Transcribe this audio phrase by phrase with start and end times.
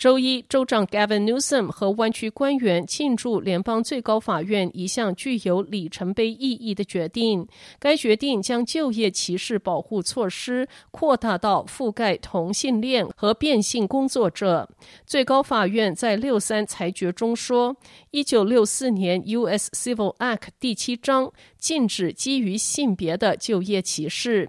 [0.00, 7.46] 周一，州长 Gavin Newsom 和湾区官员庆祝联邦最高法院一项具有里程碑意义的决定。
[7.78, 14.66] 该决定将就业歧视保护措施扩大到覆盖同性恋和变性工作者。
[15.04, 17.76] 最高法院在六三裁决中说，
[18.10, 19.70] 一九六四年 U.S.
[19.72, 24.48] Civil Act 第七章禁止基于性别的就业歧视。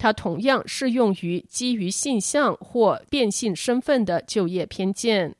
[0.00, 5.36] 它同样适用于基于性向或变性身份的就业偏见。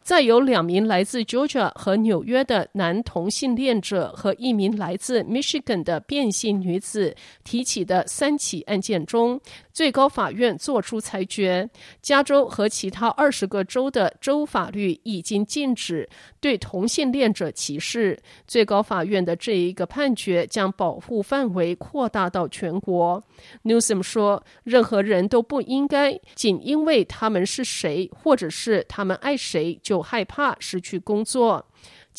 [0.00, 9.38] 在有两名来自 Georgia 和纽约的男同性恋者和一名来自 Michigan 的变性女子提起的三起案件中，
[9.78, 11.70] 最高法院作出裁决：
[12.02, 16.08] 加州和其他二十个州的州法律已经禁止
[16.40, 18.18] 对同性恋者歧视。
[18.48, 23.22] 最高法院的这一个判决将保护范围扩大到全国。
[23.62, 31.64] Newsom 说：“任何人都不应该仅因为他们是谁，或者是他们爱谁就。”害怕失去工作。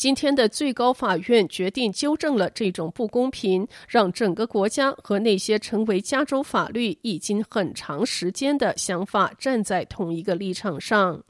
[0.00, 11.22] 今天的最高法院决定纠正了这种不公平，让整个国家和那些成为加州法律已经很长时间的想法站在同一个立场上。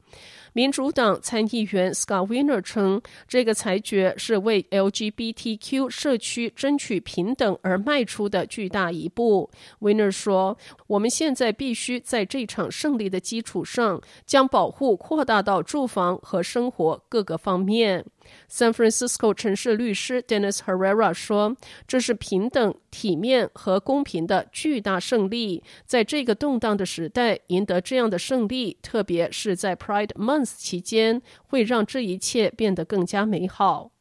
[0.52, 9.48] 民主党参议员 Scott Wiener 称，这个裁决是为 LGBTQ 社区争取平等而迈出的巨大一步。
[9.80, 10.58] Wiener 说
[10.88, 18.04] ：“我们现在必须在这场胜利的基础上，将保护扩大到住房和生活各个方面。”
[18.48, 21.56] San Francisco 城市律师 Dennis Herrera 说
[21.88, 25.64] ：“这是平等、体面和公平的巨大胜利。
[25.84, 33.92] 在这个动荡的时代，赢得这样的胜利，特别是在 Pr Month 期间，会让这一切变得更加美好。”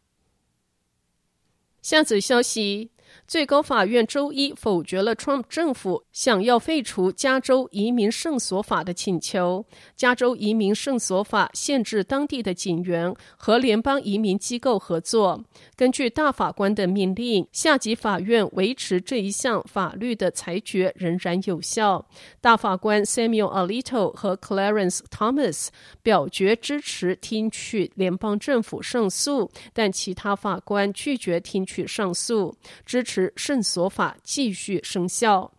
[1.82, 2.92] 下则消息。
[3.28, 9.66] 最高法院周一否决了 Trump 政府想要废除加州移民圣所法的请求。
[9.96, 15.44] 加州移民圣所法限制当地的警员和联邦移民机构合作。
[15.76, 22.06] 根据大法官的命令，下级法院维持这一项法律的裁决仍然有效。
[22.42, 25.68] 大法官 Samuel Alito 和 Clarence Thomas
[26.02, 32.56] 表决支持听取联邦政府上诉，但其他法官拒绝听取上诉。
[33.00, 35.50] 支持圣所法继续生效。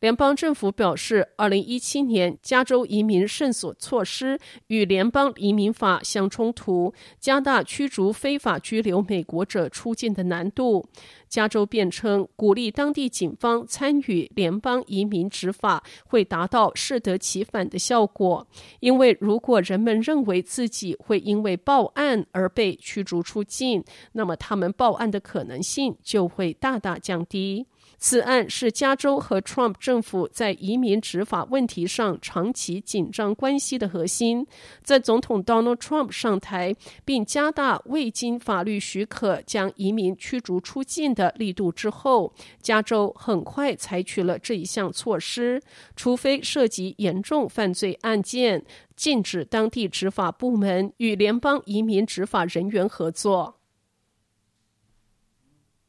[0.00, 10.86] 联邦政府表示，二零一七年加州移民圣所措施与联邦移民法相冲突，加大驱逐非法居留美国者出境的难度。
[11.28, 18.46] 加州辩称，鼓励当地警方参与联邦移民执法会达到适得其反的效果，
[18.78, 27.66] 因为如果人们认为自己会因为报案而被驱逐出境，那么他们报案的可能性就会大大降低。
[27.98, 34.46] 此案是加州和 Trump 政府在移民执法问题上长期紧张关系的核心。
[34.82, 36.74] 在总统 Donald Trump 上台
[37.04, 45.62] 并加大未经法律许可将移民驱逐出境的力度之后，加州很快采取了这一项措施，
[45.96, 48.64] 除非涉及严重犯罪案件，
[48.94, 53.60] 禁止当地执法部门与联邦移民执法人员合作。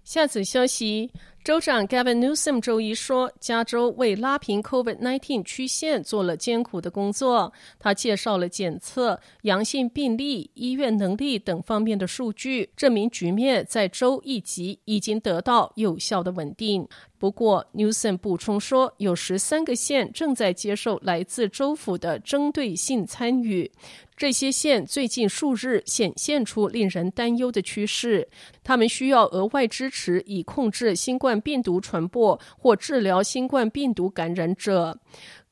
[0.06, 1.12] 下次消息。
[1.46, 7.54] 州长 Gavin Newsom 周一说，加州为拉平 COVID-19 曲线做了艰苦的工作。
[7.78, 16.88] 他介绍了检测、阳性病例、医院能力等方面的数据，证明局面在州一级已经得到有效的稳定。
[17.20, 23.72] 不过，Newsom 补充说，有十三个县正在接受来自州府的针对性参与。
[24.18, 28.28] 这些县最近数日显现出令人担忧的趋势，
[28.64, 35.00] 他们需要额外支持以控制新冠病毒传播或治疗新冠病毒感染者。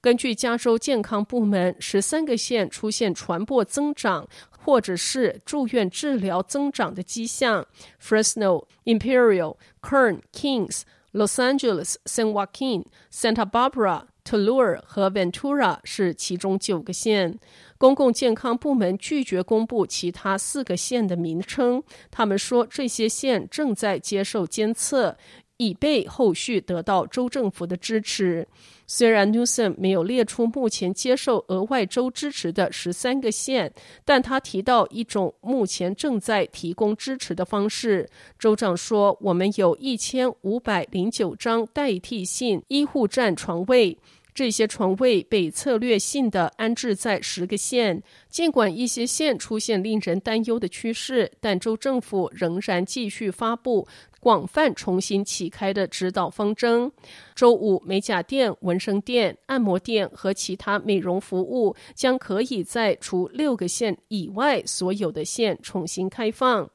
[0.02, 7.66] 根据加州健康部门，十三个县出现传播增长或者是住院治疗增长的迹象
[8.02, 10.82] ：Fresno、Imperial、Kern、Kings、
[11.14, 12.84] Los Angeles、San Joaquin、
[13.14, 17.40] Santa Barbara、Tulare 和 Ventura 是其中九个县。
[17.78, 21.84] 公共健康部门拒绝公布其他四个县的名称。
[22.10, 25.18] 他们说，这些县正在接受监测，
[25.58, 28.48] 以备后续得到州政府的支持。
[28.86, 33.74] 虽然 Newsom 没有列出目前接受额外州支持的十三个县，
[34.04, 38.10] 但他提到一种目前正在提供支持的方式。
[38.38, 43.98] 州长说：“我们有一千五百零九张代替性医护站床位。”
[44.36, 53.88] 这些床位被策略性地安置在十个县，尽管一些县出现令人担忧的趋势，但州政府仍然继续发布
[54.24, 56.90] 广泛重新启开的指导方针。
[57.36, 66.70] 周五，美甲店、纹身店、按摩店和其他美容服务将可以在除六个县以外所有的县重新开放。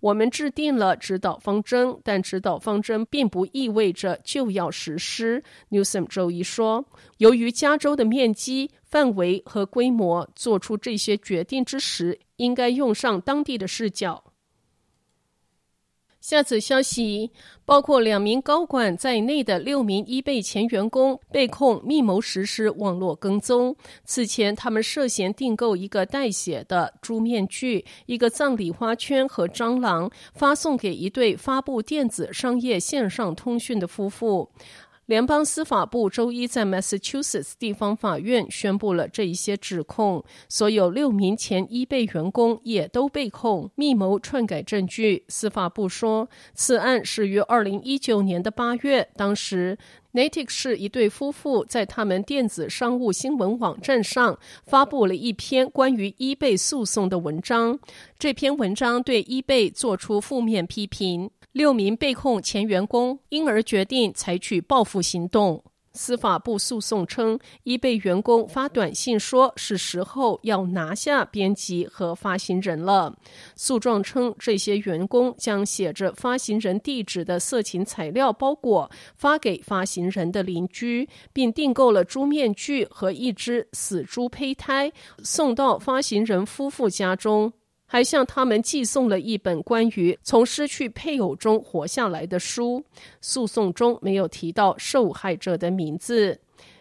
[0.00, 5.42] 我们制定了指导方针，但指导方针并不意味着就要实施。
[5.70, 6.84] Newsom 周一说，
[7.16, 14.22] 由于加州的面积、范围和规模，做出这些决定之时，应该用上当地的视角。
[16.20, 17.30] 下次消息，
[17.64, 23.74] 包括两名高管在内的六名伊贝前员工被控密谋实施网络跟踪。
[24.04, 34.50] 此前，他们涉嫌订购一个带血的猪面具、一个葬礼花圈和蟑螂，发送给一对发布电子商业线上通讯的夫妇。
[35.10, 45.24] 联邦司法部周一在 Massachusetts 地方法院宣布了这一些指控，所有六名前伊贝员工也都被控密谋篡改证据。
[45.26, 49.76] 司法部说，此案始于二零一九年的八月，当时
[50.12, 57.78] Natick 是一对夫妇在他们电子商务新闻网站上发布了一篇关于 eBay 诉讼的文章，
[58.18, 61.30] 这篇文章对 eBay 做出负面批评。
[61.52, 65.64] 六名被控前员工因而决定采取报复行动。
[65.92, 73.16] 司法部诉讼称，eBay 员工发短信说是时候要拿下编辑和发行人了。
[73.56, 84.92] 诉状称，这些员工将写着发行人地址的色情材料包裹发给发行人的邻居，并订购了猪面具和一只死猪胚胎，
[85.24, 87.52] 送到发行人夫妇家中。
[87.92, 92.84] 还向他们寄送了一本关于从失去配偶中活下来的书。
[93.20, 96.38] 诉讼中没有提到受害者的名字。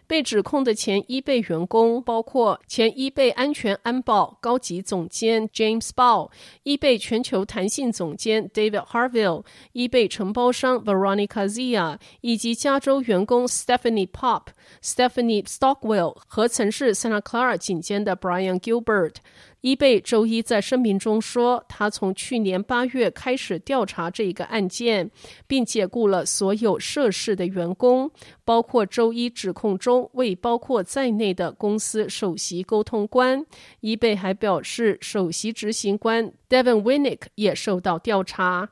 [0.10, 6.32] 被指控的前 eBay 员工包括前 eBay 安全安保高级总监 James Ball、
[6.64, 14.48] eBay 全球弹性总监 David Harville、eBay 承包商 Veronica Zia 以及加州员工 Stephanie Pop、
[14.82, 19.18] Stephanie Stockwell 和曾是 Santa Clara 警监的 Brian Gilbert。
[19.62, 25.12] eBay 周一在声明中说，他从去年八月开始调查这个案件，
[25.48, 28.10] 并解雇了所有涉事的员工，
[28.50, 33.46] 包括周一指控中未包括在内的公司首席沟通官。
[33.82, 38.72] 伊贝还表示，首席执行官 Devon Winick 也受到调查。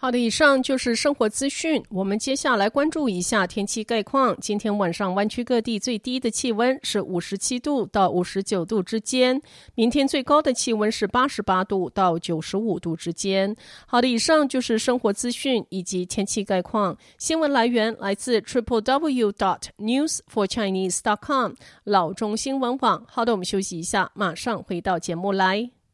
[0.00, 1.82] 好的，以上就是生活资讯。
[1.88, 4.36] 我们接下来关注一下天气概况。
[4.40, 9.42] 今天晚上湾区各地最低的气温是五十七度到五十九度之间，
[9.74, 13.56] 明天最高的气温是八十八度到九十五度之间。
[13.88, 16.96] 好的，以上就是生活资讯以及天气概况。
[17.18, 23.04] 新闻来源来自 triple w dot news for chinese dot com 老中新闻网。
[23.08, 25.68] 好的，我们休息一下，马上回到节目来。